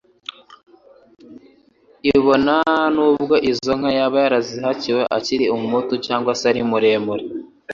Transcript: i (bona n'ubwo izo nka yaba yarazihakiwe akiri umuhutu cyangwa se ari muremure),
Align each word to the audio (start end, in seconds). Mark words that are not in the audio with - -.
i 2.09 2.11
(bona 2.23 2.55
n'ubwo 2.93 3.35
izo 3.51 3.71
nka 3.79 3.91
yaba 3.97 4.15
yarazihakiwe 4.23 5.01
akiri 5.17 5.45
umuhutu 5.55 5.93
cyangwa 6.05 6.31
se 6.39 6.43
ari 6.51 6.61
muremure), 6.69 7.25